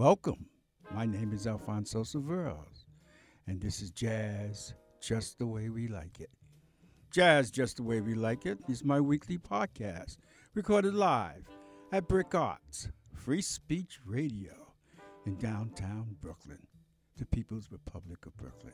Welcome. 0.00 0.46
My 0.94 1.04
name 1.04 1.34
is 1.34 1.46
Alfonso 1.46 2.04
Severos, 2.04 2.86
and 3.46 3.60
this 3.60 3.82
is 3.82 3.90
Jazz 3.90 4.72
Just 5.02 5.38
the 5.38 5.46
Way 5.46 5.68
We 5.68 5.88
Like 5.88 6.20
It. 6.20 6.30
Jazz 7.10 7.50
Just 7.50 7.76
the 7.76 7.82
Way 7.82 8.00
We 8.00 8.14
Like 8.14 8.46
It 8.46 8.60
is 8.66 8.82
my 8.82 8.98
weekly 8.98 9.36
podcast, 9.36 10.16
recorded 10.54 10.94
live 10.94 11.44
at 11.92 12.08
BRIC 12.08 12.34
Arts, 12.34 12.88
Free 13.12 13.42
Speech 13.42 14.00
Radio 14.06 14.72
in 15.26 15.36
downtown 15.36 16.16
Brooklyn, 16.22 16.66
the 17.18 17.26
People's 17.26 17.70
Republic 17.70 18.24
of 18.24 18.34
Brooklyn. 18.38 18.72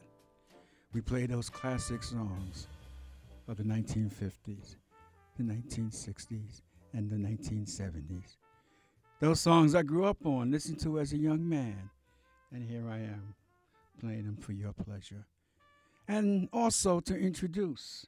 We 0.93 1.01
play 1.01 1.27
those 1.27 1.51
classic 1.51 2.05
songs 2.05 2.69
of 3.49 3.57
the 3.57 3.65
1950s, 3.65 4.77
the 5.37 5.43
1960s, 5.43 6.63
and 6.93 7.11
the 7.11 7.17
1970s. 7.17 8.37
Those 9.19 9.41
songs 9.41 9.75
I 9.75 9.83
grew 9.83 10.05
up 10.05 10.27
on, 10.27 10.51
listened 10.51 10.79
to 10.81 11.01
as 11.01 11.15
a 11.15 11.17
young 11.17 11.49
man, 11.49 11.89
and 12.53 12.63
here 12.63 12.87
I 12.87 12.99
am 12.99 13.35
playing 13.99 14.27
them 14.27 14.37
for 14.37 14.53
your 14.53 14.75
pleasure. 14.75 15.25
And 16.07 16.51
also 16.53 17.01
to 17.01 17.17
introduce 17.17 18.05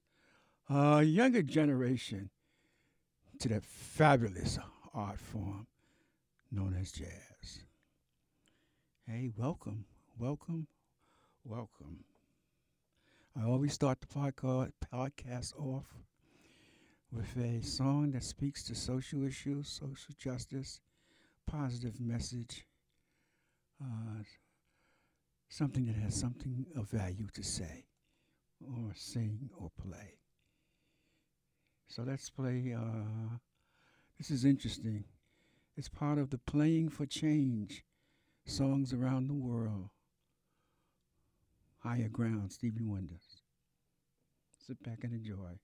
a 0.69 1.03
younger 1.03 1.41
generation 1.41 2.29
to 3.39 3.49
that 3.49 3.65
fabulous 3.65 4.59
art 4.93 5.19
form 5.19 5.67
known 6.53 6.77
as 6.79 6.93
jazz. 6.93 7.65
Hey, 9.07 9.31
welcome, 9.35 9.87
welcome, 10.19 10.67
welcome. 11.43 12.05
I 13.35 13.47
always 13.47 13.73
start 13.73 14.03
the 14.03 14.09
podcast 14.09 15.59
off 15.59 15.87
with 17.11 17.35
a 17.39 17.63
song 17.63 18.11
that 18.11 18.25
speaks 18.25 18.63
to 18.65 18.75
social 18.75 19.25
issues, 19.25 19.71
social 19.71 20.15
justice, 20.19 20.83
positive 21.51 21.99
message, 22.01 22.67
uh, 23.83 24.23
something 25.49 25.87
that 25.87 25.97
has 25.97 26.15
something 26.15 26.67
of 26.77 26.89
value 26.91 27.29
to 27.33 27.43
say, 27.43 27.85
or 28.67 28.93
sing, 28.95 29.51
or 29.59 29.71
play. 29.81 30.19
So 31.89 32.03
let's 32.03 32.29
play. 32.29 32.75
Uh, 32.77 33.39
this 34.19 34.31
is 34.31 34.45
interesting. 34.45 35.05
It's 35.77 35.89
part 35.89 36.19
of 36.19 36.31
the 36.31 36.39
Playing 36.39 36.91
for 36.91 37.07
Change 37.07 37.85
songs 38.45 38.93
around 38.93 39.29
the 39.29 39.35
world. 39.35 39.91
Higher 41.79 42.09
Ground, 42.09 42.53
Stevie 42.53 42.83
Wonder. 42.83 43.15
Sit 44.59 44.83
back 44.83 45.05
and 45.05 45.15
enjoy. 45.15 45.59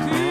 Okay. 0.00 0.21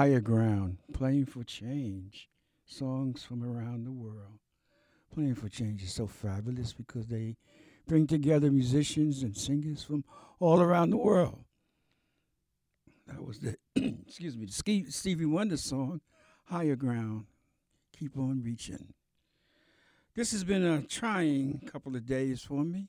Higher 0.00 0.22
Ground, 0.22 0.78
Playing 0.94 1.26
for 1.26 1.44
Change, 1.44 2.30
songs 2.64 3.22
from 3.22 3.44
around 3.44 3.84
the 3.84 3.92
world. 3.92 4.38
Playing 5.12 5.34
for 5.34 5.50
Change 5.50 5.82
is 5.82 5.92
so 5.92 6.06
fabulous 6.06 6.72
because 6.72 7.08
they 7.08 7.36
bring 7.86 8.06
together 8.06 8.50
musicians 8.50 9.22
and 9.22 9.36
singers 9.36 9.82
from 9.82 10.06
all 10.38 10.62
around 10.62 10.88
the 10.88 10.96
world. 10.96 11.44
That 13.08 13.22
was 13.22 13.40
the, 13.40 13.58
excuse 13.76 14.38
me, 14.38 14.46
the 14.46 14.86
Stevie 14.90 15.26
Wonder 15.26 15.58
song, 15.58 16.00
Higher 16.46 16.76
Ground, 16.76 17.26
Keep 17.92 18.16
on 18.16 18.42
Reaching. 18.42 18.94
This 20.14 20.32
has 20.32 20.44
been 20.44 20.64
a 20.64 20.80
trying 20.80 21.68
couple 21.70 21.94
of 21.94 22.06
days 22.06 22.40
for 22.40 22.64
me. 22.64 22.88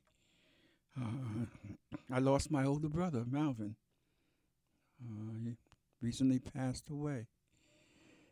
Uh, 0.97 1.45
I 2.09 2.19
lost 2.19 2.51
my 2.51 2.63
older 2.63 2.87
brother, 2.87 3.25
Malvin. 3.29 3.75
Uh, 5.03 5.49
recently 6.01 6.39
passed 6.39 6.89
away. 6.89 7.27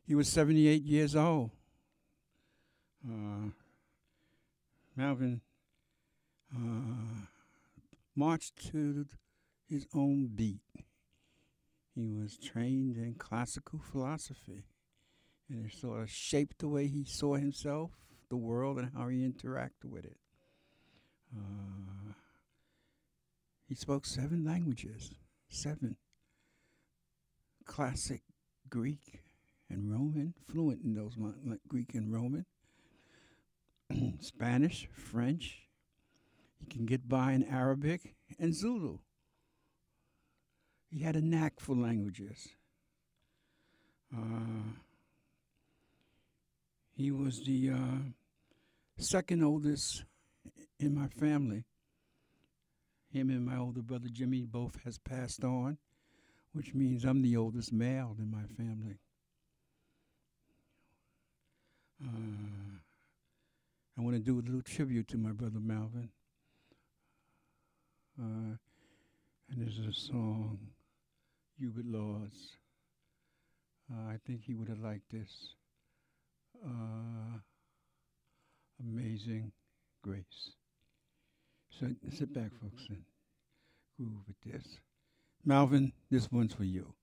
He 0.06 0.16
was 0.16 0.28
78 0.28 0.84
years 0.84 1.16
old. 1.16 1.52
Uh, 3.08 3.50
Malvin 4.96 5.42
uh, 6.54 7.28
marched 8.16 8.72
to 8.72 9.06
his 9.70 9.88
own 9.94 10.30
beat. 10.34 10.62
He 11.96 12.10
was 12.10 12.38
trained 12.38 12.98
in 12.98 13.16
classical 13.16 13.80
philosophy, 13.80 14.64
and 15.50 15.66
it 15.66 15.74
sort 15.74 16.02
of 16.02 16.10
shaped 16.10 16.60
the 16.60 16.68
way 16.68 16.88
he 16.88 17.04
saw 17.04 17.36
himself, 17.36 17.92
the 18.30 18.38
world, 18.38 18.78
and 18.78 18.92
how 18.96 19.08
he 19.10 19.28
interacted 19.28 19.86
with 19.86 20.06
it. 20.06 20.18
Uh, 21.36 22.14
he 23.68 23.76
spoke 23.76 24.06
seven 24.06 24.44
languages, 24.44 25.14
seven. 25.48 25.98
Classic 27.70 28.24
Greek 28.68 29.22
and 29.70 29.92
Roman, 29.92 30.34
fluent 30.48 30.84
in 30.84 30.96
those 30.96 31.16
Greek 31.68 31.94
and 31.94 32.12
Roman. 32.12 32.48
Spanish, 34.20 34.90
French. 34.92 35.68
He 36.60 36.66
can 36.66 36.88
get 36.88 37.08
by 37.08 37.34
in 37.34 37.44
Arabic 37.44 38.16
and 38.40 38.56
Zulu. 38.56 38.98
He 40.90 41.02
had 41.04 41.16
a 41.16 41.22
knack 41.22 41.60
for 41.60 41.76
languages. 41.76 42.50
Uh, 44.12 44.74
he 46.96 47.12
was 47.12 47.44
the 47.46 47.70
uh, 47.70 48.00
second 48.98 49.44
oldest 49.44 50.06
in 50.80 50.96
my 50.96 51.08
family. 51.08 51.66
Him 53.12 53.30
and 53.30 53.46
my 53.46 53.58
older 53.58 53.84
brother 53.84 54.10
Jimmy 54.12 54.48
both 54.48 54.82
has 54.86 54.98
passed 54.98 55.44
on, 55.44 55.78
which 56.54 56.74
means 56.74 57.04
I'm 57.04 57.22
the 57.22 57.38
oldest 57.38 57.72
male 57.72 58.16
in 58.20 58.32
my 58.32 58.44
family. 58.58 59.00
Uh, 62.04 62.80
I 63.98 64.02
want 64.02 64.16
to 64.16 64.22
do 64.22 64.40
a 64.40 64.42
little 64.42 64.62
tribute 64.62 65.08
to 65.10 65.18
my 65.18 65.32
brother 65.32 65.60
Malvin. 65.60 66.10
Uh, 68.20 68.56
and 69.52 69.68
this 69.68 69.78
is 69.78 69.88
a 69.88 69.94
song, 69.94 70.60
Hubert 71.58 71.86
Laws. 71.86 72.58
Uh, 73.92 74.10
I 74.10 74.18
think 74.26 74.44
he 74.44 74.54
would 74.54 74.70
have 74.70 74.80
liked 74.80 75.12
this. 75.12 75.56
Uh, 76.66 77.40
amazing 78.80 79.52
grace. 80.02 80.52
So 81.70 81.88
sit 82.12 82.34
back, 82.34 82.52
folks, 82.62 82.88
and 82.90 83.04
groove 83.98 84.22
with 84.28 84.54
this. 84.54 84.80
Malvin, 85.46 85.94
this 86.12 86.32
one's 86.32 86.54
for 86.54 86.64
you. 86.64 86.94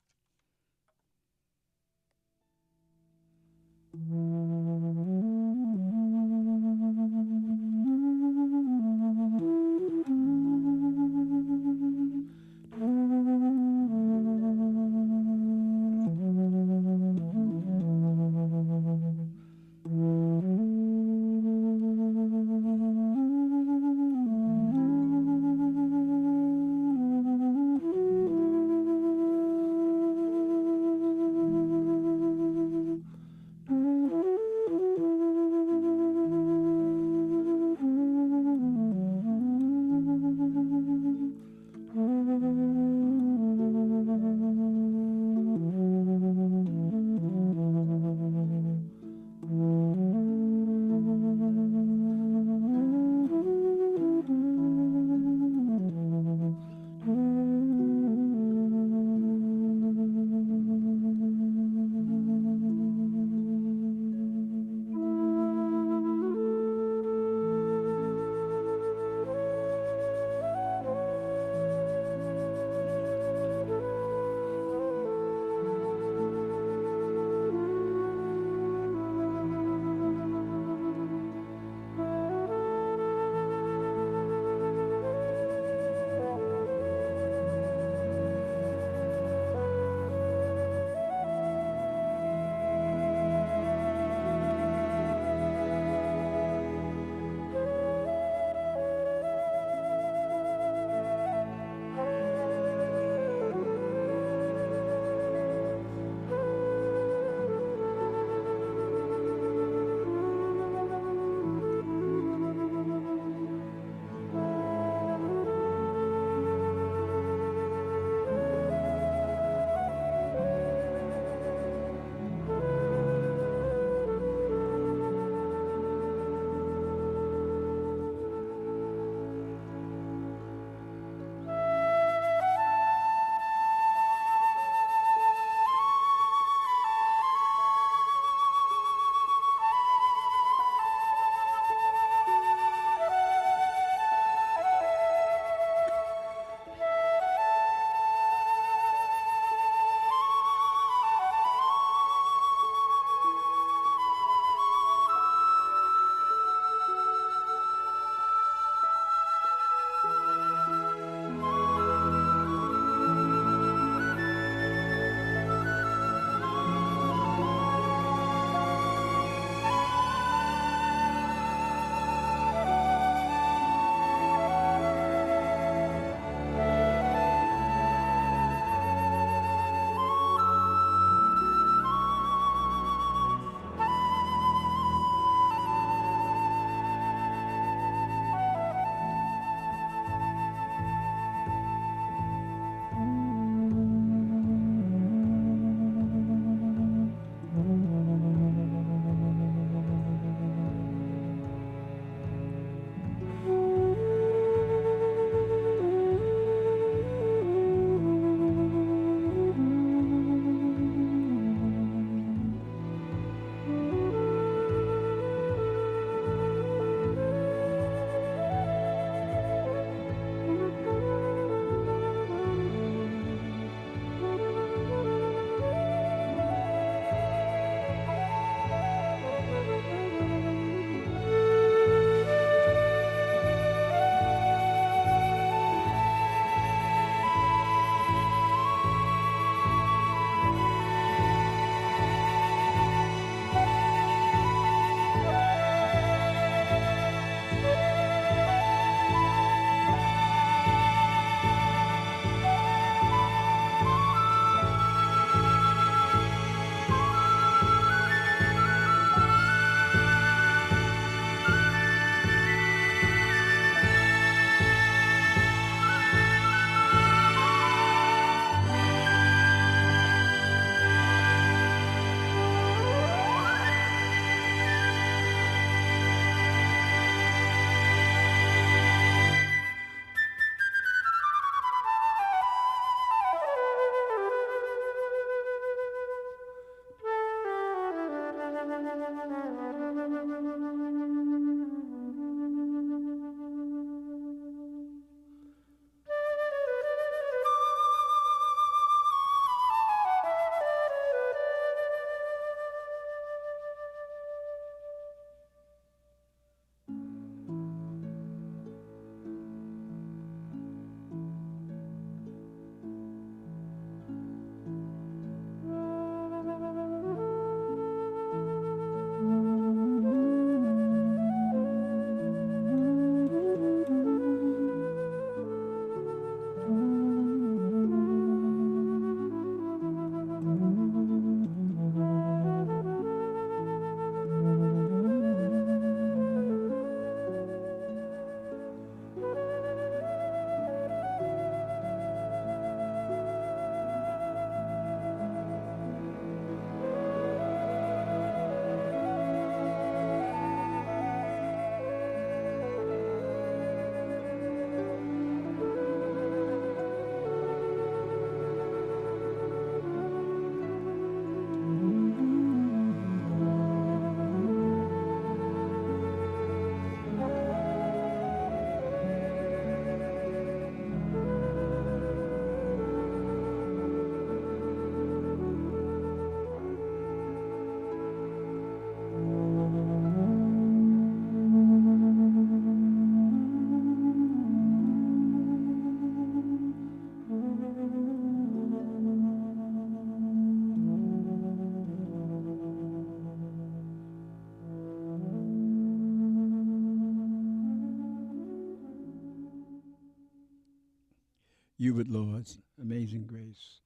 Hubert 401.96 402.12
Laws' 402.12 402.58
Amazing 402.78 403.22
Grace. 403.22 403.80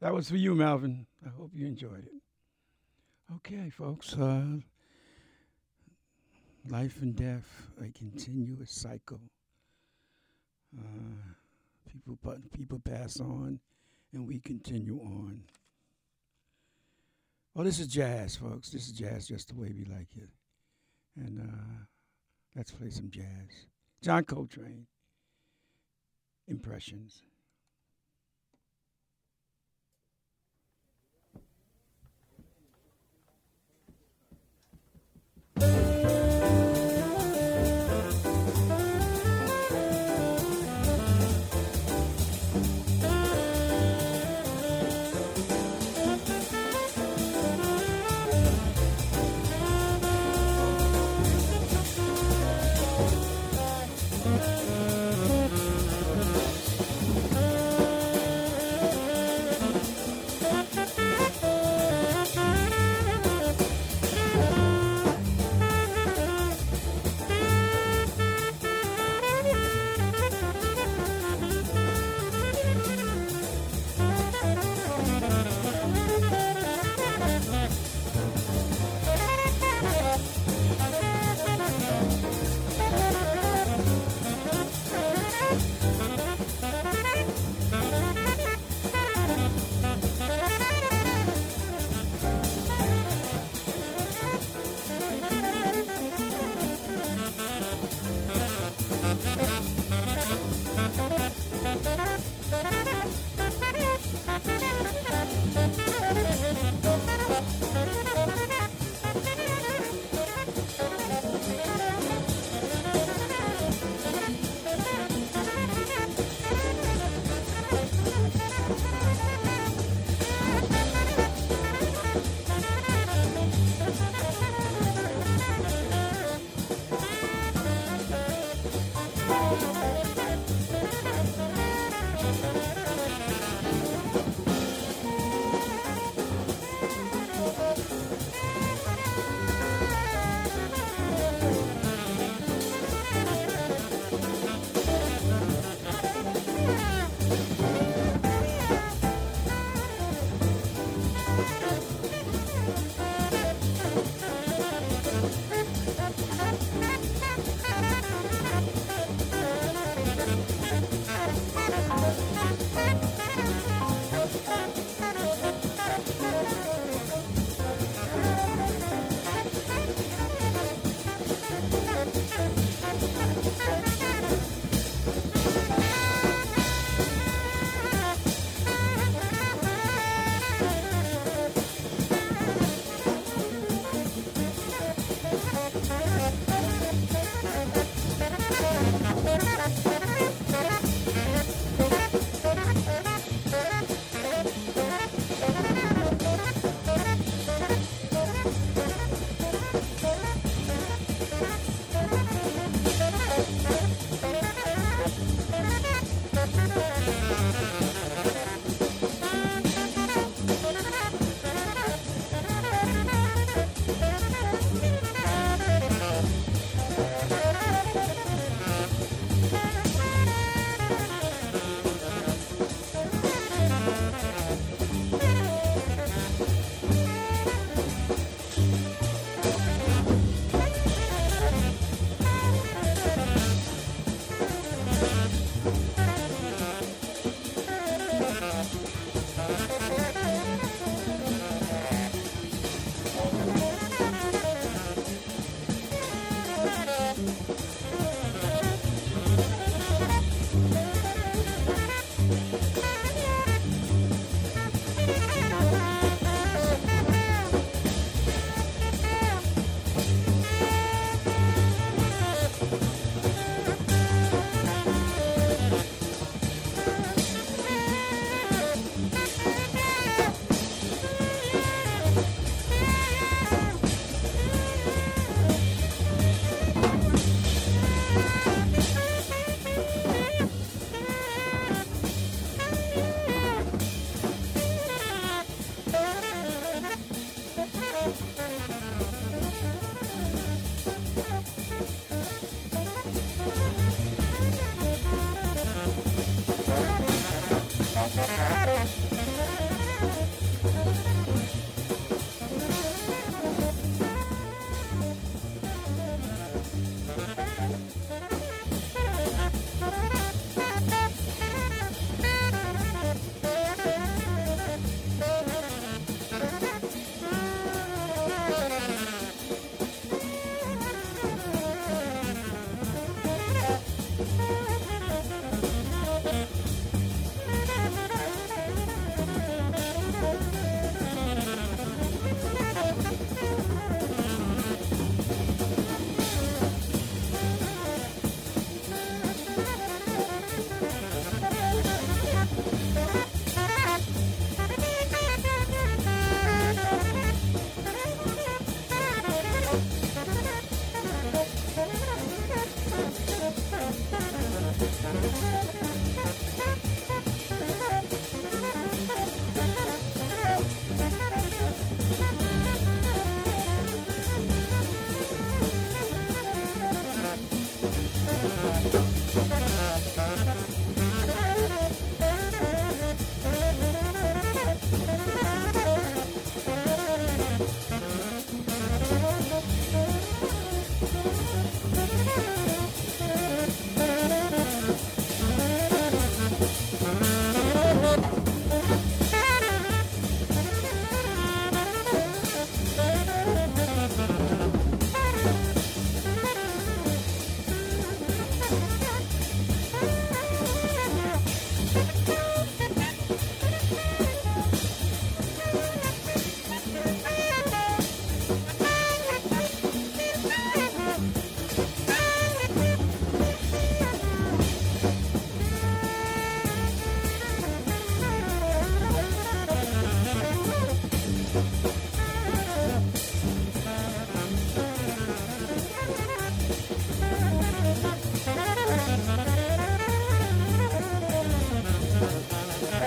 That 0.00 0.14
was 0.14 0.30
for 0.30 0.36
you, 0.36 0.54
Malvin. 0.54 1.04
I 1.26 1.30
hope 1.30 1.50
you 1.52 1.66
enjoyed 1.66 2.06
it. 2.06 3.34
Okay, 3.34 3.70
folks. 3.70 4.14
Uh, 4.14 4.58
life 6.68 7.02
and 7.02 7.16
death, 7.16 7.72
a 7.80 7.88
continuous 7.88 8.70
cycle. 8.70 9.18
Uh, 10.78 11.34
people, 11.90 12.16
people 12.56 12.78
pass 12.78 13.18
on, 13.18 13.58
and 14.12 14.28
we 14.28 14.38
continue 14.38 15.00
on. 15.00 15.42
Well, 17.52 17.64
this 17.64 17.80
is 17.80 17.88
jazz, 17.88 18.36
folks. 18.36 18.70
This 18.70 18.86
is 18.86 18.92
jazz 18.92 19.26
just 19.26 19.48
the 19.48 19.60
way 19.60 19.72
we 19.76 19.84
like 19.86 20.10
it. 20.16 20.28
And 21.16 21.40
uh, 21.40 21.84
let's 22.54 22.70
play 22.70 22.90
some 22.90 23.10
jazz. 23.10 23.66
John 24.02 24.22
Coltrane, 24.22 24.86
Impressions. 26.48 27.22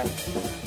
Música 0.08 0.67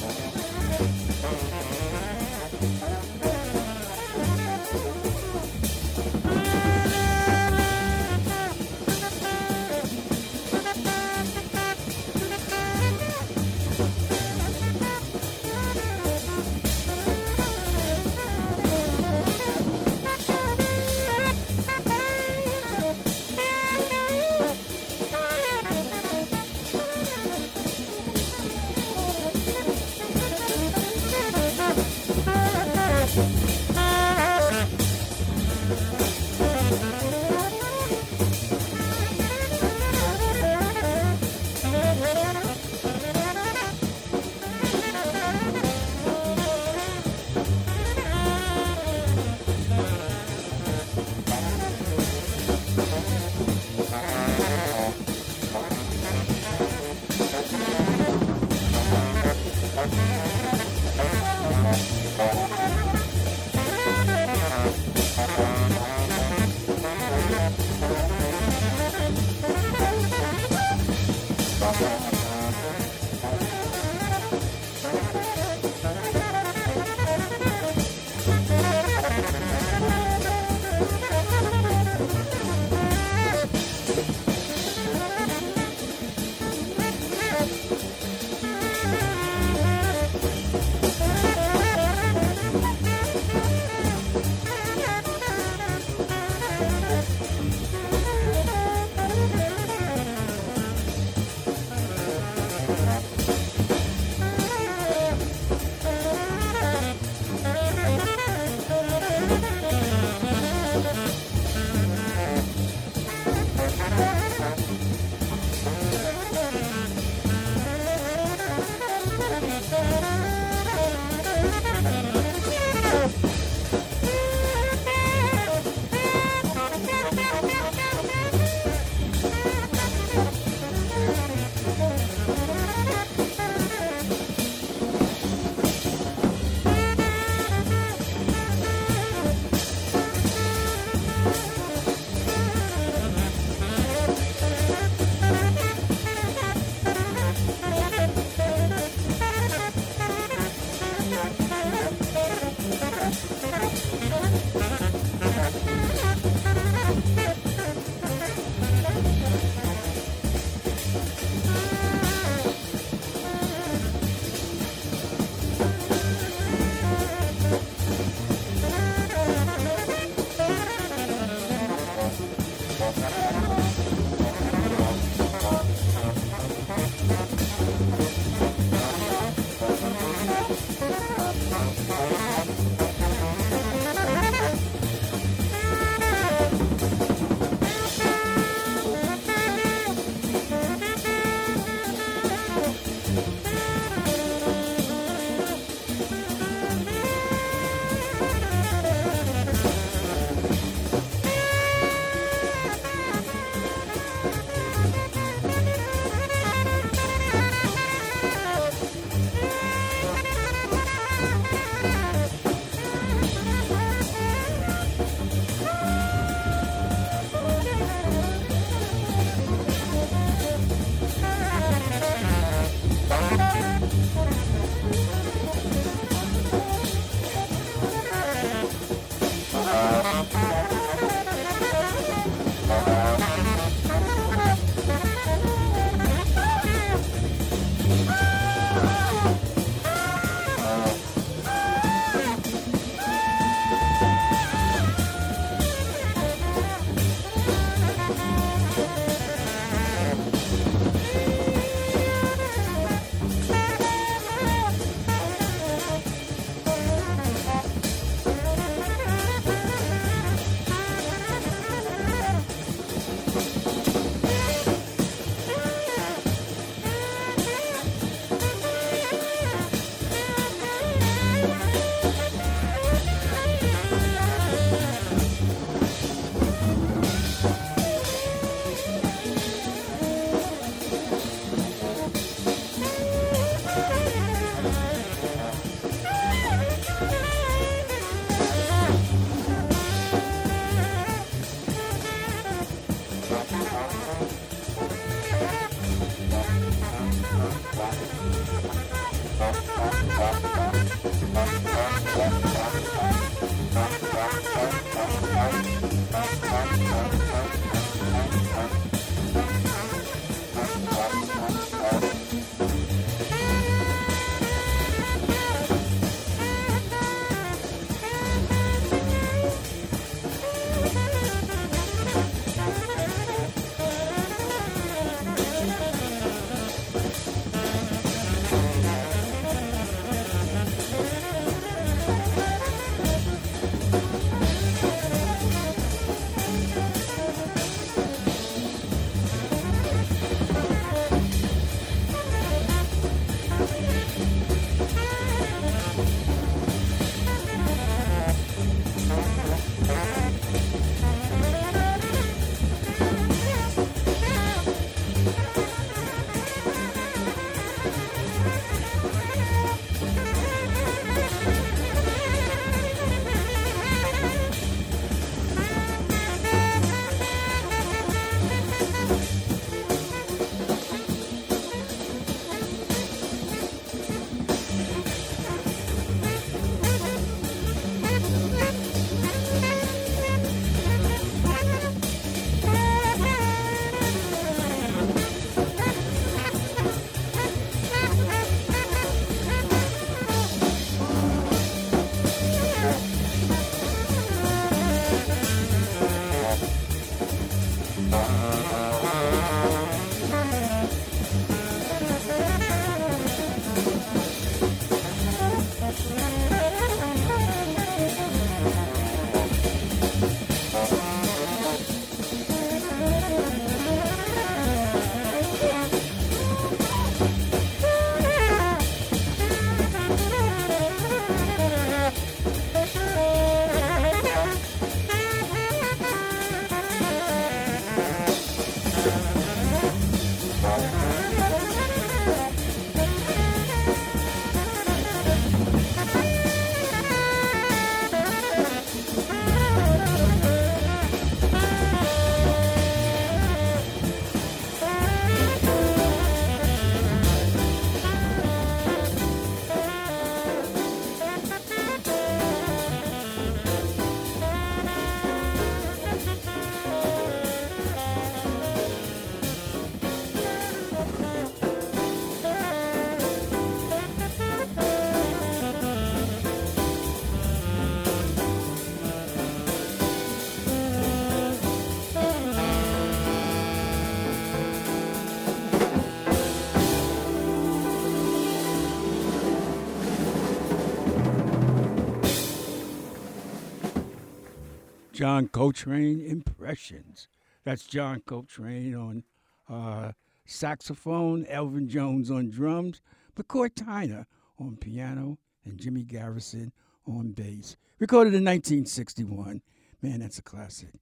John 485.21 485.49
Coltrane 485.49 486.23
Impressions. 486.23 487.29
That's 487.63 487.85
John 487.85 488.23
Coltrane 488.25 488.95
on 488.95 489.25
uh, 489.69 490.13
saxophone, 490.47 491.45
Elvin 491.45 491.91
Jones 491.91 492.31
on 492.31 492.49
drums, 492.49 493.03
McCoy 493.37 493.69
Tyner 493.69 494.25
on 494.59 494.79
piano, 494.79 495.37
and 495.67 495.79
Jimmy 495.79 496.05
Garrison 496.05 496.73
on 497.07 497.33
bass. 497.33 497.77
Recorded 497.99 498.33
in 498.33 498.47
1961. 498.47 499.61
Man, 500.01 500.21
that's 500.21 500.39
a 500.39 500.43
classic. 500.43 500.95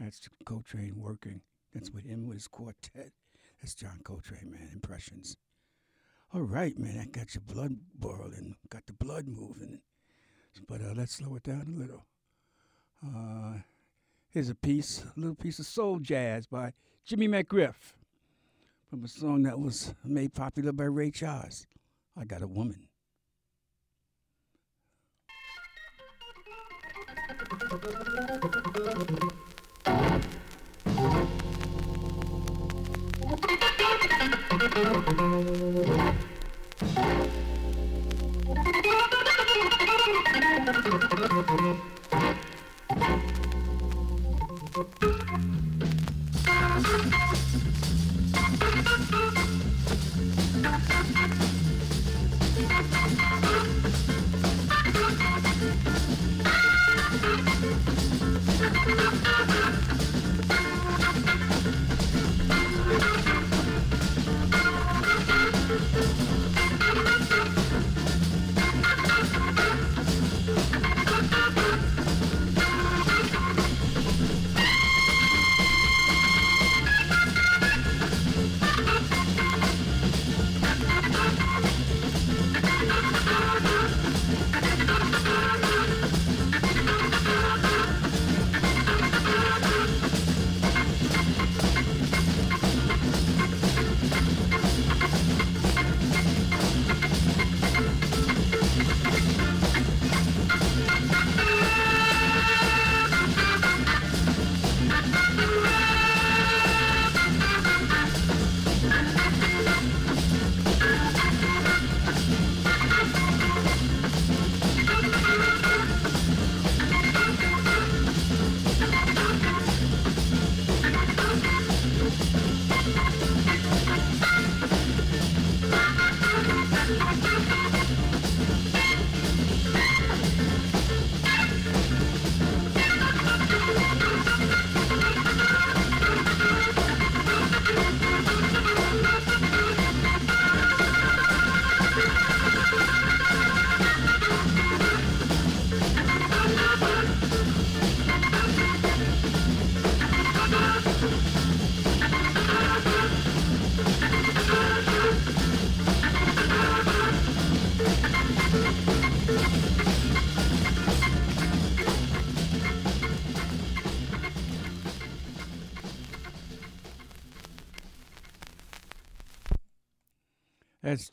That's 0.00 0.28
Coltrane 0.44 0.96
working. 0.96 1.40
That's 1.72 1.92
with 1.92 2.06
him 2.06 2.26
with 2.26 2.38
his 2.38 2.48
quartet. 2.48 3.12
That's 3.62 3.76
John 3.76 4.00
Coltrane, 4.02 4.50
man. 4.50 4.70
Impressions. 4.72 5.36
All 6.32 6.42
right, 6.42 6.76
man. 6.76 6.96
That 6.96 7.12
got 7.12 7.36
your 7.36 7.42
blood 7.46 7.76
boiling, 7.94 8.56
got 8.68 8.84
the 8.86 8.94
blood 8.94 9.28
moving. 9.28 9.78
But 10.66 10.80
uh, 10.80 10.94
let's 10.96 11.14
slow 11.14 11.36
it 11.36 11.44
down 11.44 11.72
a 11.72 11.80
little. 11.80 12.04
Uh, 13.04 13.58
here's 14.30 14.48
a 14.48 14.54
piece, 14.54 15.04
a 15.04 15.20
little 15.20 15.34
piece 15.34 15.58
of 15.58 15.66
soul 15.66 15.98
jazz 15.98 16.46
by 16.46 16.72
Jimmy 17.04 17.28
McGriff 17.28 17.74
from 18.88 19.04
a 19.04 19.08
song 19.08 19.42
that 19.42 19.58
was 19.58 19.94
made 20.04 20.32
popular 20.32 20.72
by 20.72 20.84
Ray 20.84 21.10
Charles. 21.10 21.66
I 22.16 22.24
Got 22.24 22.42
a 22.42 22.46
Woman. 22.46 22.88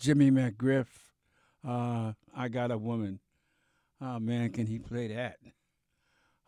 Jimmy 0.02 0.32
McGriff. 0.32 0.88
Uh, 1.64 2.14
I 2.36 2.48
got 2.48 2.72
a 2.72 2.78
woman. 2.78 3.20
Oh 4.02 4.18
man, 4.18 4.50
can 4.50 4.66
he 4.66 4.80
play 4.80 5.08
that? 5.10 5.38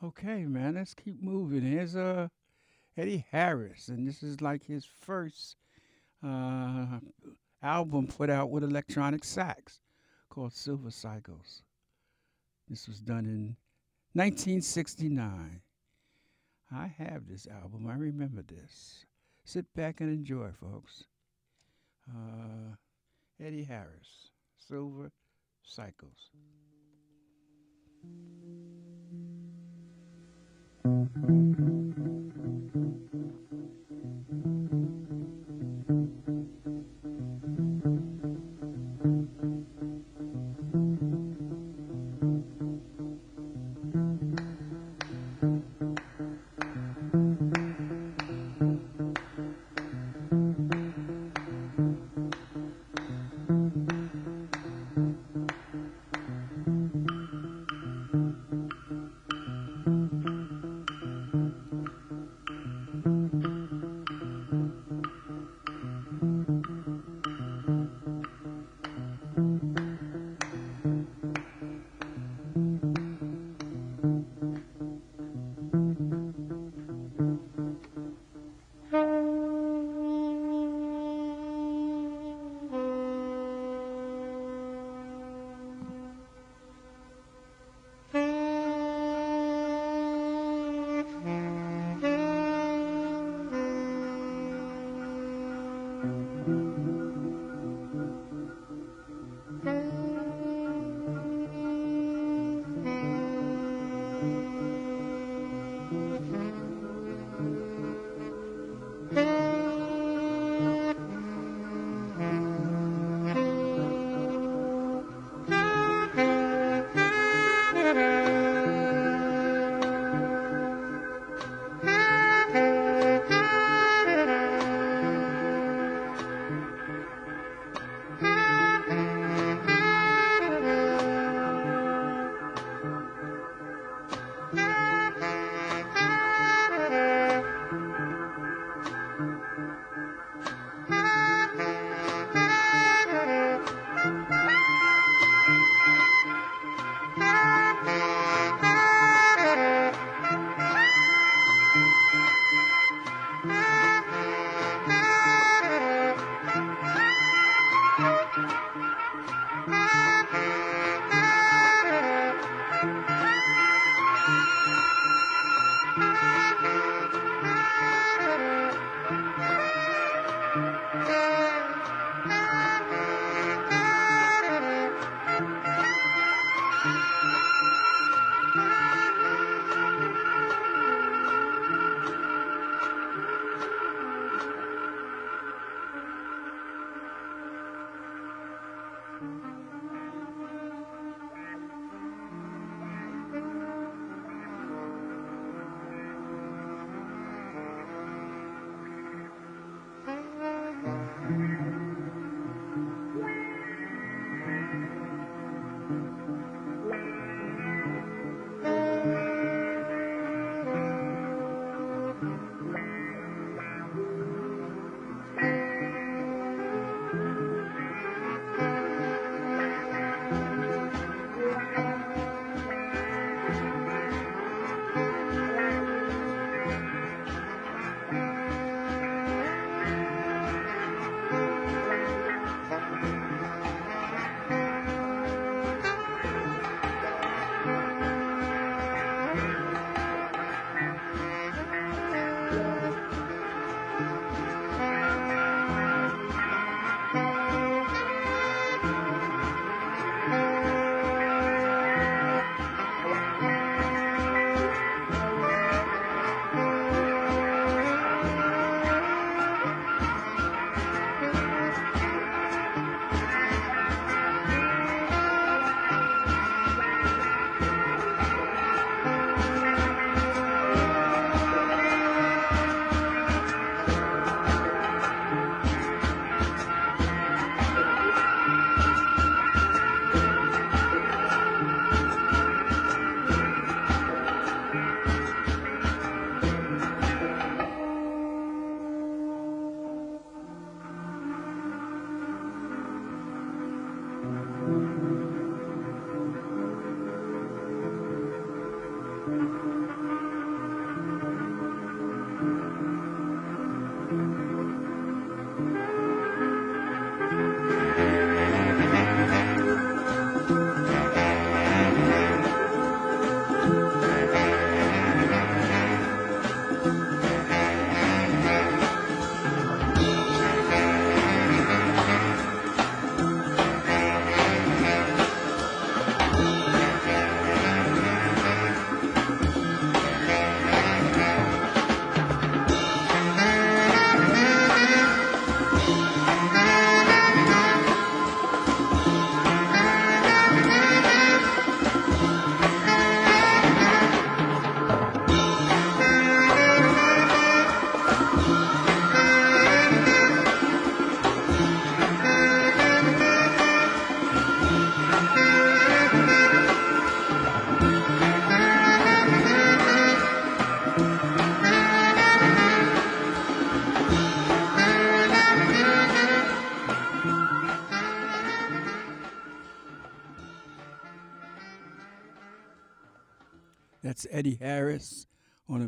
Okay, 0.03 0.45
man, 0.45 0.73
let's 0.73 0.95
keep 0.95 1.21
moving. 1.21 1.61
Here's 1.61 1.95
uh 1.95 2.29
Eddie 2.97 3.27
Harris, 3.29 3.89
and 3.89 4.07
this 4.07 4.23
is 4.23 4.41
like 4.41 4.65
his 4.65 4.85
first 4.85 5.57
uh, 6.25 6.99
album 7.61 8.07
put 8.07 8.31
out 8.31 8.49
with 8.49 8.63
electronic 8.63 9.23
sax 9.23 9.79
called 10.29 10.53
Silver 10.53 10.89
Cycles. 10.89 11.61
This 12.67 12.87
was 12.87 13.01
done 13.01 13.25
in 13.25 13.55
1969. 14.13 15.61
I 16.71 16.88
have 16.97 17.28
this 17.28 17.45
album. 17.45 17.86
I 17.88 17.93
remember 17.93 18.41
this. 18.41 19.05
Sit 19.45 19.71
back 19.75 20.01
and 20.01 20.09
enjoy, 20.09 20.49
folks. 20.59 21.03
Uh, 22.09 22.78
Eddie 23.43 23.65
Harris, 23.65 24.29
Silver 24.57 25.11
Cycles. 25.63 26.31
Mm-hmm. 30.85 31.63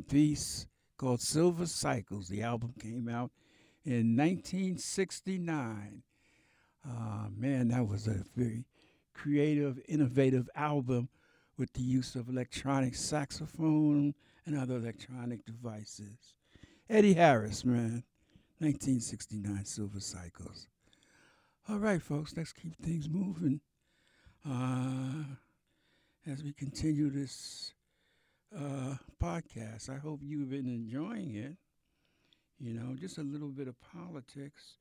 Piece 0.07 0.67
called 0.97 1.21
Silver 1.21 1.65
Cycles. 1.65 2.27
The 2.27 2.41
album 2.41 2.73
came 2.79 3.09
out 3.09 3.31
in 3.83 4.15
1969. 4.15 6.03
Uh, 6.87 7.27
man, 7.35 7.69
that 7.69 7.87
was 7.87 8.07
a 8.07 8.23
very 8.35 8.65
creative, 9.13 9.79
innovative 9.87 10.49
album 10.55 11.09
with 11.57 11.71
the 11.73 11.81
use 11.81 12.15
of 12.15 12.29
electronic 12.29 12.95
saxophone 12.95 14.13
and 14.45 14.57
other 14.57 14.75
electronic 14.75 15.45
devices. 15.45 16.35
Eddie 16.89 17.13
Harris, 17.13 17.65
man, 17.65 18.03
1969 18.59 19.65
Silver 19.65 19.99
Cycles. 19.99 20.67
All 21.67 21.79
right, 21.79 22.01
folks, 22.01 22.35
let's 22.37 22.53
keep 22.53 22.75
things 22.77 23.09
moving 23.09 23.59
uh, 24.47 25.23
as 26.27 26.43
we 26.43 26.53
continue 26.53 27.09
this 27.09 27.73
uh, 28.55 28.95
podcast. 29.21 29.89
I 29.89 29.97
hope 29.97 30.19
you've 30.23 30.49
been 30.49 30.67
enjoying 30.67 31.35
it. 31.35 31.57
You 32.59 32.73
know, 32.73 32.95
just 32.95 33.17
a 33.17 33.23
little 33.23 33.49
bit 33.49 33.67
of 33.67 33.75
politics. 33.81 34.77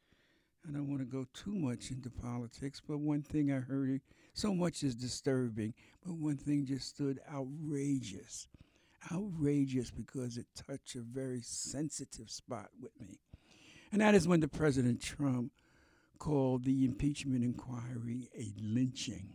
I 0.67 0.73
don't 0.73 0.89
want 0.89 1.01
to 1.01 1.07
go 1.07 1.27
too 1.35 1.55
much 1.55 1.91
into 1.91 2.09
politics, 2.09 2.81
but 2.87 2.99
one 2.99 3.23
thing 3.23 3.53
I 3.53 3.59
heard, 3.59 4.01
so 4.33 4.55
much 4.55 4.83
is 4.83 4.95
disturbing, 4.95 5.75
but 6.05 6.15
one 6.15 6.37
thing 6.39 6.65
just 6.65 6.89
stood 6.89 7.21
outrageous. 7.31 8.49
Outrageous 9.13 9.91
because 9.91 10.39
it 10.39 10.47
touched 10.55 10.95
a 10.95 11.01
very 11.01 11.43
sensitive 11.43 12.31
spot 12.31 12.69
with 12.81 12.99
me. 12.99 13.19
And 13.93 14.01
that 14.01 14.15
is 14.15 14.27
when 14.27 14.41
the 14.41 14.49
President 14.49 15.03
Trump 15.03 15.53
called 16.19 16.65
the 16.65 16.85
impeachment 16.85 17.45
inquiry 17.45 18.31
a 18.39 18.55
lynching. 18.63 19.29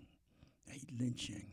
A 0.72 0.82
lynching 1.00 1.52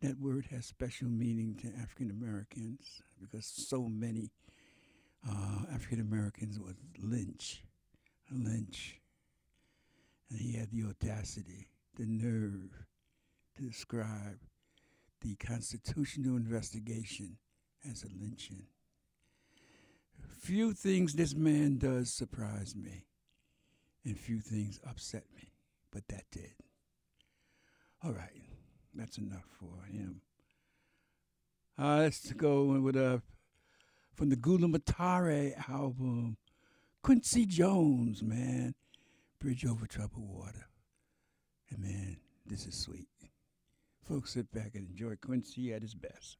that 0.00 0.20
word 0.20 0.46
has 0.50 0.66
special 0.66 1.08
meaning 1.08 1.56
to 1.60 1.68
African 1.80 2.10
Americans 2.10 3.02
because 3.20 3.46
so 3.46 3.88
many 3.88 4.30
uh, 5.28 5.62
African 5.74 6.00
Americans 6.00 6.58
was 6.58 6.74
lynch, 6.98 7.62
lynch, 8.30 9.00
and 10.30 10.38
he 10.38 10.52
had 10.52 10.70
the 10.70 10.84
audacity, 10.84 11.68
the 11.96 12.06
nerve 12.06 12.84
to 13.56 13.62
describe 13.62 14.38
the 15.20 15.34
constitutional 15.36 16.36
investigation 16.36 17.36
as 17.90 18.04
a 18.04 18.22
lynching. 18.22 18.66
Few 20.40 20.72
things 20.72 21.14
this 21.14 21.34
man 21.34 21.78
does 21.78 22.12
surprise 22.12 22.76
me, 22.76 23.06
and 24.04 24.16
few 24.18 24.40
things 24.40 24.78
upset 24.88 25.24
me, 25.34 25.50
but 25.92 26.06
that 26.08 26.24
did. 26.30 26.54
All 28.04 28.12
right. 28.12 28.42
That's 28.98 29.16
enough 29.16 29.44
for 29.60 29.86
him. 29.86 30.22
Uh, 31.78 31.98
let's 31.98 32.32
go 32.32 32.64
with 32.80 32.96
a 32.96 33.22
from 34.16 34.28
the 34.28 34.34
Gula 34.34 34.66
Matari 34.66 35.54
album 35.70 36.36
Quincy 37.04 37.46
Jones, 37.46 38.24
man. 38.24 38.74
Bridge 39.40 39.64
over 39.64 39.86
troubled 39.86 40.28
water. 40.28 40.66
And 41.70 41.78
man, 41.78 42.16
this 42.44 42.66
is 42.66 42.74
sweet. 42.74 43.06
Folks, 44.02 44.32
sit 44.32 44.50
back 44.50 44.74
and 44.74 44.88
enjoy 44.90 45.14
Quincy 45.24 45.72
at 45.72 45.82
his 45.82 45.94
best. 45.94 46.36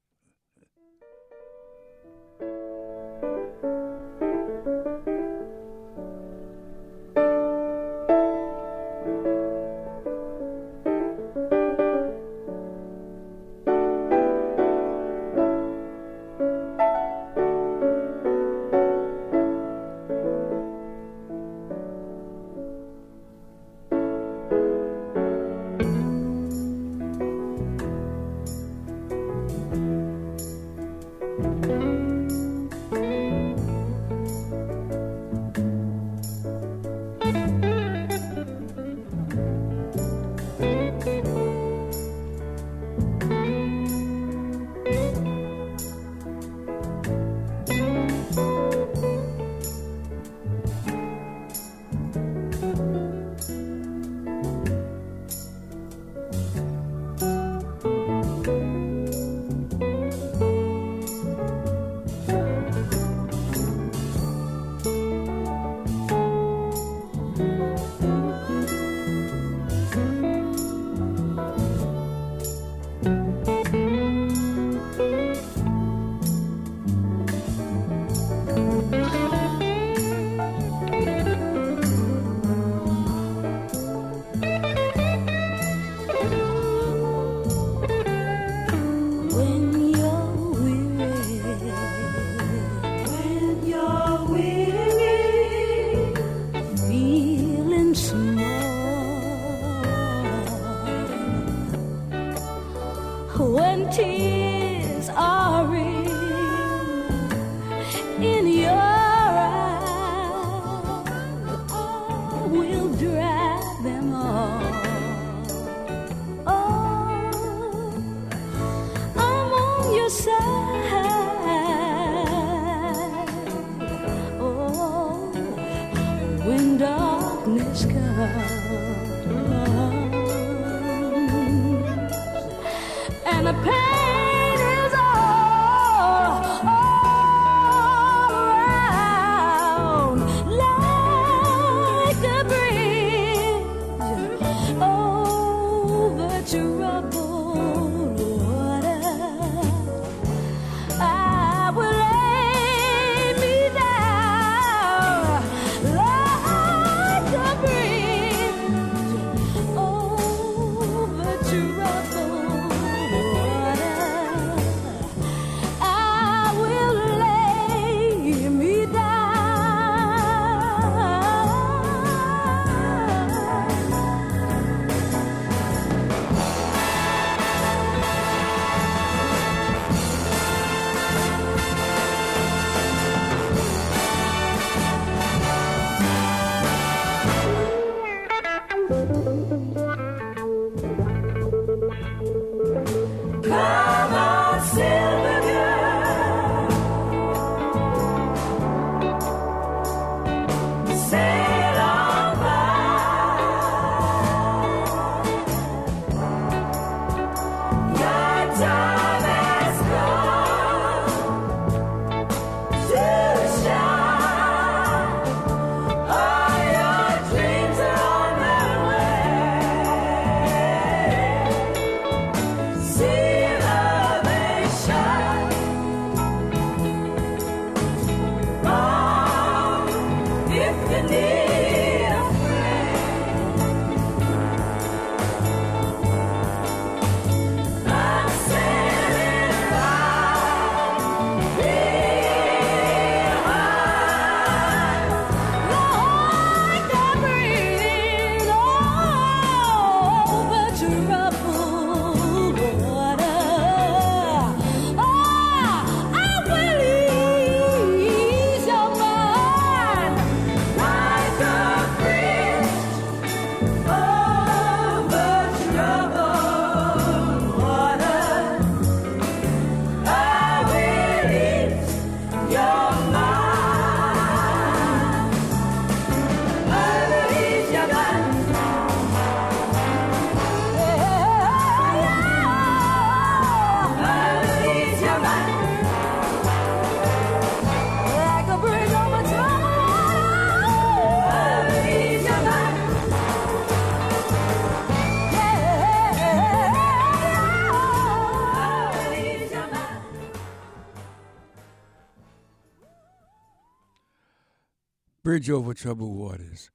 Bridge 305.29 305.51
Over 305.51 305.75
Troubled 305.75 306.17
Waters, 306.17 306.71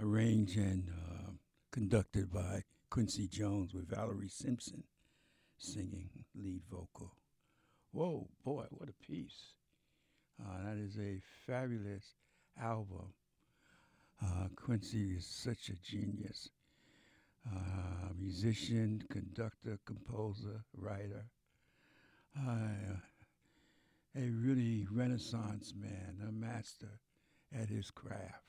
arranged 0.00 0.56
and 0.56 0.90
uh, 0.90 1.30
conducted 1.70 2.28
by 2.28 2.64
Quincy 2.90 3.28
Jones 3.28 3.72
with 3.72 3.88
Valerie 3.88 4.28
Simpson 4.28 4.82
singing 5.58 6.10
lead 6.34 6.62
vocal. 6.68 7.12
Whoa, 7.92 8.26
boy, 8.44 8.64
what 8.70 8.88
a 8.88 9.06
piece. 9.06 9.52
Uh, 10.42 10.64
that 10.64 10.76
is 10.76 10.98
a 10.98 11.20
fabulous 11.46 12.16
album. 12.60 13.12
Uh, 14.20 14.48
Quincy 14.56 15.14
is 15.16 15.24
such 15.24 15.68
a 15.68 15.80
genius. 15.80 16.48
Uh, 17.48 18.08
musician, 18.18 19.04
conductor, 19.08 19.78
composer, 19.86 20.64
writer. 20.76 21.26
Uh, 22.36 22.96
a 24.16 24.30
really 24.30 24.84
renaissance 24.90 25.72
man, 25.80 26.16
a 26.28 26.32
master 26.32 26.98
at 27.58 27.68
his 27.68 27.90
craft. 27.90 28.44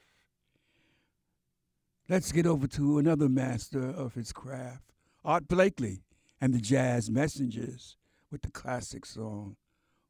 Let's 2.08 2.32
get 2.32 2.46
over 2.46 2.68
to 2.68 3.00
another 3.00 3.30
master 3.30 3.90
of 3.90 4.14
his 4.14 4.32
craft, 4.32 4.94
Art 5.24 5.48
Blakey 5.48 6.04
and 6.40 6.54
the 6.54 6.60
Jazz 6.60 7.10
Messengers 7.10 7.98
with 8.30 8.44
the 8.44 8.52
classic 8.52 9.06
song, 9.06 9.56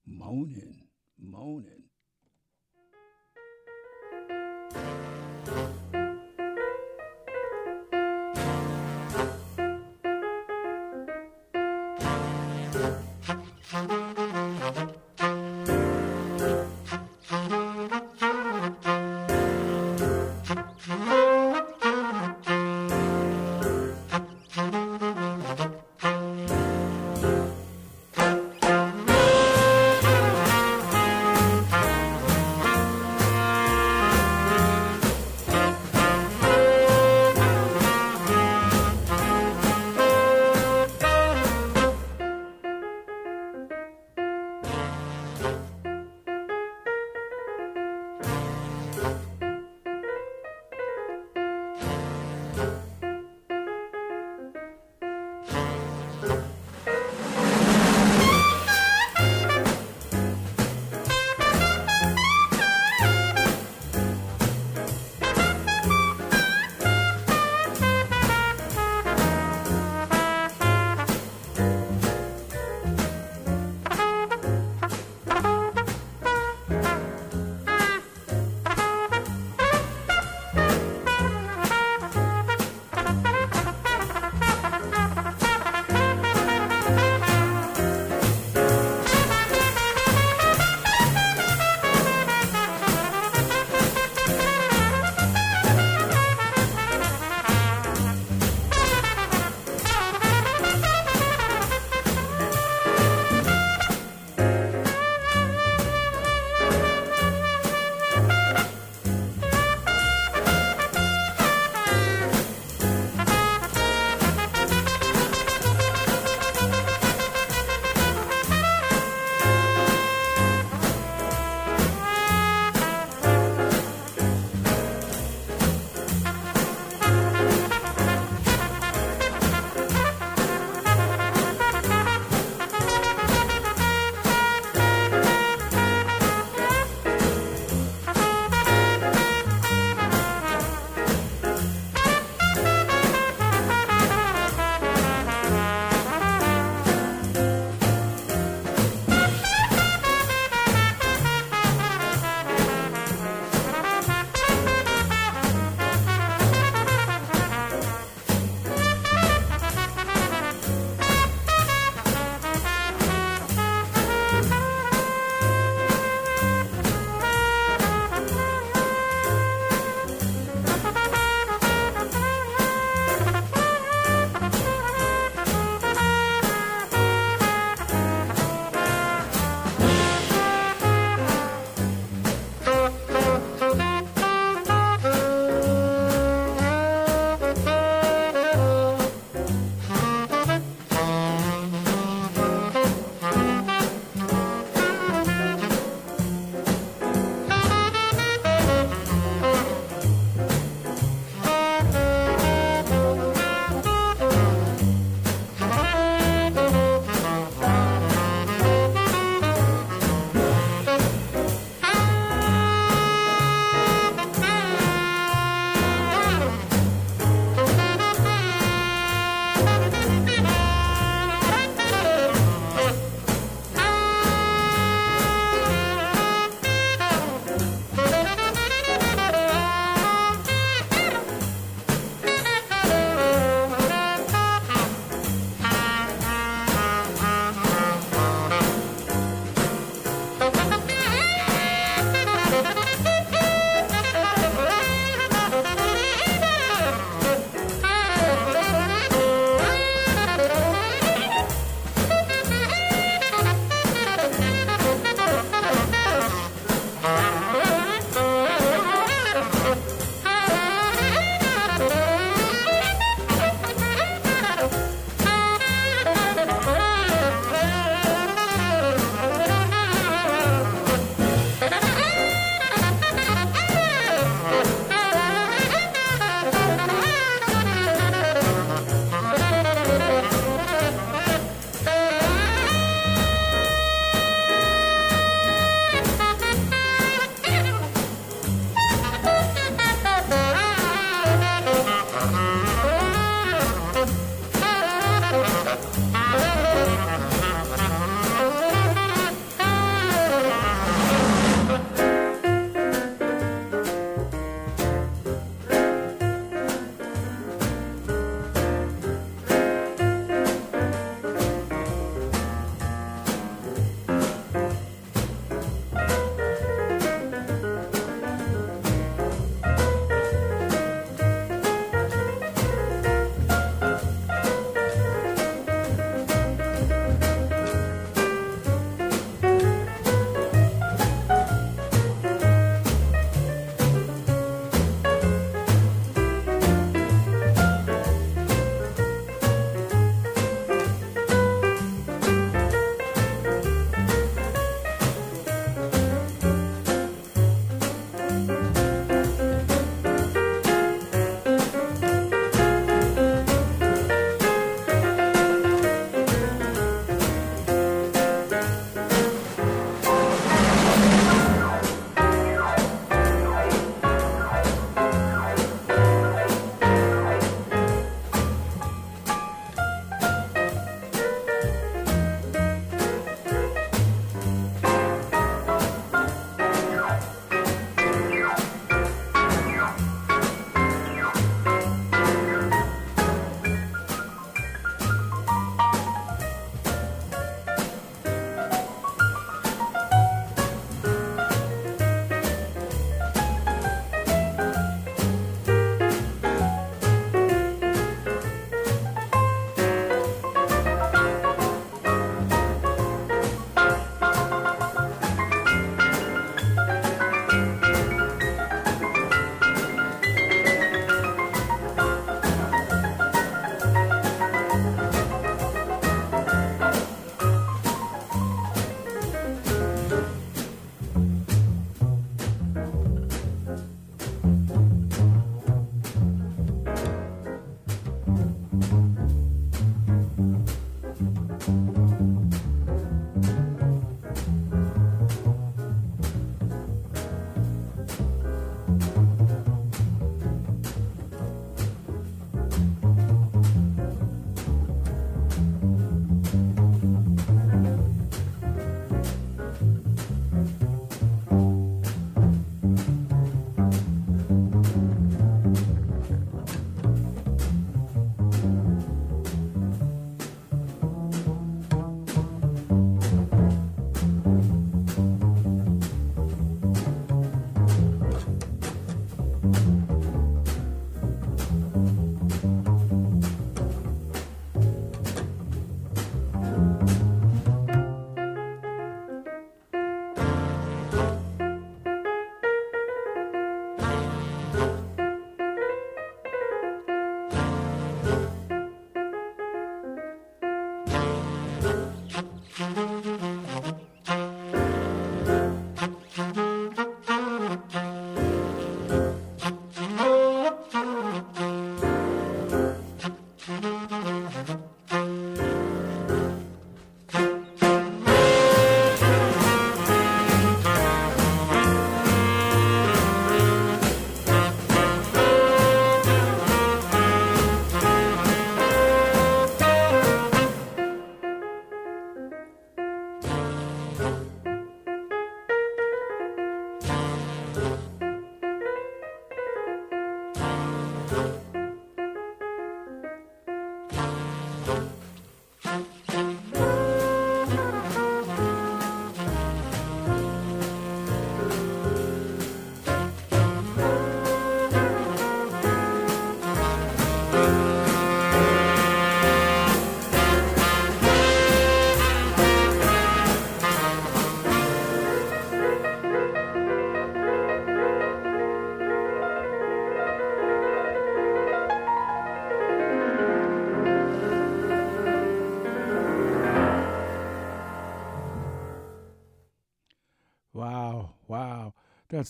Moanin', 0.05 0.87
Moanin'. 1.23 1.83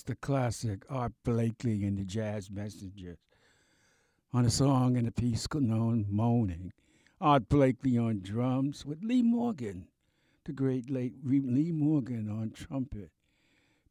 The 0.06 0.16
classic 0.16 0.84
Art 0.88 1.14
Blakey 1.24 1.84
and 1.84 1.98
the 1.98 2.04
Jazz 2.04 2.52
Messengers 2.52 3.18
on 4.32 4.46
a 4.46 4.52
song 4.52 4.98
and 4.98 5.08
a 5.08 5.12
piece 5.12 5.48
known 5.52 6.06
Moaning. 6.08 6.74
Art 7.20 7.50
Blakey 7.50 7.98
on 7.98 8.22
drums 8.22 8.86
with 8.86 9.02
Lee 9.02 9.24
Morgan, 9.24 9.88
the 10.44 10.52
great 10.54 10.92
late 10.92 11.16
Lee 11.24 11.72
Morgan 11.72 12.30
on 12.30 12.52
trumpet. 12.52 13.10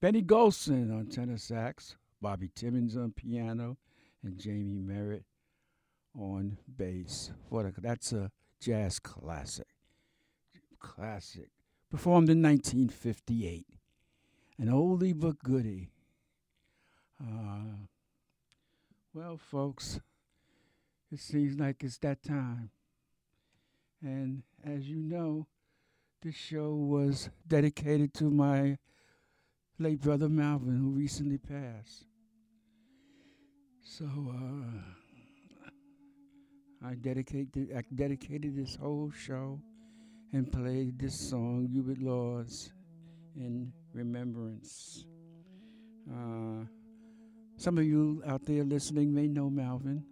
Benny 0.00 0.22
Golson 0.22 0.96
on 0.96 1.06
tenor 1.06 1.36
sax, 1.36 1.96
Bobby 2.22 2.48
Timmons 2.54 2.96
on 2.96 3.10
piano, 3.10 3.76
and 4.22 4.38
Jymie 4.38 4.86
Merritt 4.86 5.24
on 6.16 6.58
bass. 6.76 7.32
What 7.48 7.66
a, 7.66 7.72
that's 7.76 8.12
a 8.12 8.30
jazz 8.60 9.00
classic. 9.00 9.66
Classic. 10.78 11.48
Performed 11.90 12.30
in 12.30 12.40
1958. 12.40 13.66
An 14.58 14.68
oldie 14.68 15.18
but 15.18 15.42
goodie. 15.42 15.88
Uh, 17.22 17.86
well, 19.12 19.36
folks, 19.38 20.00
it 21.12 21.20
seems 21.20 21.58
like 21.58 21.82
it's 21.84 21.98
that 21.98 22.22
time. 22.22 22.70
And 24.02 24.42
as 24.64 24.88
you 24.88 24.96
know, 24.96 25.46
this 26.22 26.34
show 26.34 26.74
was 26.74 27.30
dedicated 27.46 28.12
to 28.14 28.30
my 28.30 28.78
late 29.78 30.00
brother 30.00 30.28
Malvin, 30.28 30.76
who 30.76 30.90
recently 30.90 31.38
passed. 31.38 32.06
So 33.82 34.06
uh, 34.06 34.80
I 36.86 36.94
dedicated 36.94 37.70
I 37.76 37.82
dedicated 37.94 38.56
this 38.56 38.76
whole 38.76 39.10
show 39.10 39.60
and 40.32 40.50
played 40.50 40.98
this 40.98 41.18
song, 41.28 41.68
"You 41.70 41.82
Hubert 41.82 42.02
Laws, 42.02 42.72
in 43.36 43.72
remembrance. 43.92 45.06
Uh, 46.10 46.64
some 47.56 47.78
of 47.78 47.84
you 47.84 48.22
out 48.26 48.44
there 48.44 48.64
listening 48.64 49.14
may 49.14 49.28
know 49.28 49.48
Malvin, 49.48 50.04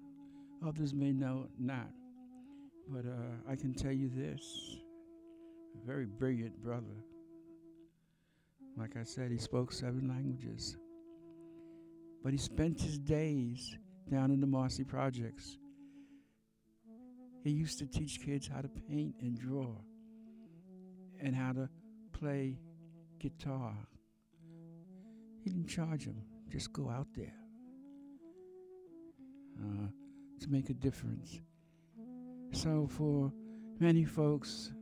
others 0.67 0.95
may 0.95 1.13
know 1.13 1.49
not. 1.59 1.89
But 2.89 3.05
uh, 3.07 3.51
I 3.51 3.57
can 3.57 3.75
tell 3.75 3.93
you 3.93 4.11
this 4.15 4.77
a 5.83 5.87
very 5.87 6.07
brilliant 6.07 6.63
brother. 6.63 6.97
Like 8.77 8.97
I 8.97 9.03
said, 9.03 9.31
he 9.31 9.39
spoke 9.39 9.73
seven 9.73 10.09
languages. 10.09 10.77
But 12.23 12.33
he 12.33 12.39
spent 12.39 12.81
his 12.81 12.99
days 12.99 13.77
down 14.11 14.31
in 14.31 14.41
the 14.41 14.47
Marcy 14.47 14.85
Projects. 14.85 15.59
He 17.45 17.51
used 17.51 17.79
to 17.81 17.87
teach 17.87 18.21
kids 18.25 18.47
how 18.47 18.61
to 18.61 18.69
paint 18.69 19.17
and 19.21 19.39
draw 19.39 19.75
and 21.21 21.35
how 21.35 21.53
to 21.53 21.69
play 22.13 22.59
guitar. 23.19 23.75
He 25.43 25.51
didn't 25.51 25.69
charge 25.69 26.05
them, 26.05 26.23
just 26.53 26.73
go 26.75 26.91
out 26.91 27.07
there 27.17 27.33
uh, 29.59 29.87
to 30.39 30.51
make 30.51 30.69
a 30.69 30.75
difference. 30.75 31.41
So, 32.51 32.87
for 32.91 33.33
many 33.81 34.05
folks, 34.05 34.75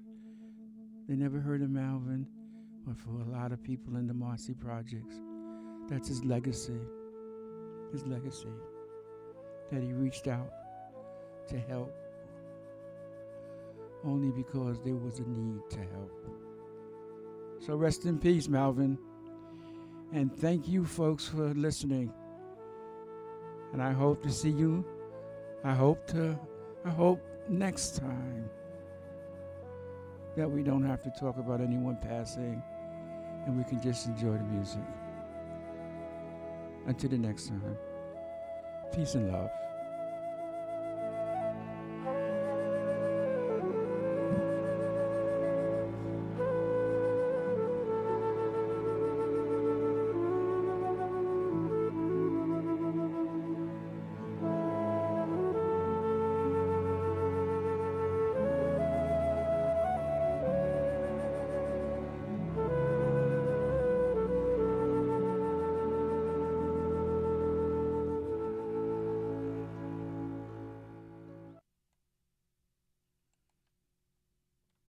they 1.08 1.14
never 1.14 1.38
heard 1.38 1.62
of 1.62 1.70
Malvin, 1.70 2.26
but 2.84 2.98
for 2.98 3.20
a 3.20 3.24
lot 3.24 3.52
of 3.52 3.62
people 3.62 3.96
in 3.96 4.08
the 4.08 4.14
Marcy 4.14 4.52
Projects, 4.52 5.14
that's 5.88 6.08
his 6.08 6.24
legacy. 6.24 6.80
His 7.92 8.04
legacy 8.04 8.48
that 9.70 9.82
he 9.82 9.92
reached 9.92 10.26
out 10.26 10.50
to 11.48 11.58
help 11.58 11.92
only 14.04 14.30
because 14.30 14.80
there 14.80 14.96
was 14.96 15.18
a 15.18 15.28
need 15.28 15.60
to 15.70 15.78
help. 15.78 16.26
So 17.60 17.76
rest 17.76 18.06
in 18.06 18.18
peace, 18.18 18.48
Malvin. 18.48 18.98
And 20.12 20.36
thank 20.36 20.68
you, 20.68 20.84
folks, 20.84 21.28
for 21.28 21.54
listening. 21.54 22.12
And 23.72 23.80
I 23.80 23.92
hope 23.92 24.22
to 24.24 24.30
see 24.30 24.50
you. 24.50 24.84
I 25.62 25.72
hope 25.72 26.06
to, 26.08 26.38
I 26.84 26.90
hope 26.90 27.20
next 27.48 27.96
time 27.96 28.50
that 30.36 30.50
we 30.50 30.62
don't 30.62 30.82
have 30.82 31.02
to 31.02 31.10
talk 31.10 31.38
about 31.38 31.60
anyone 31.60 31.96
passing 32.00 32.62
and 33.46 33.56
we 33.56 33.64
can 33.64 33.80
just 33.82 34.06
enjoy 34.06 34.32
the 34.32 34.44
music. 34.44 34.82
Until 36.86 37.10
the 37.10 37.18
next 37.18 37.48
time, 37.48 37.76
peace 38.92 39.14
and 39.14 39.30
love. 39.30 39.50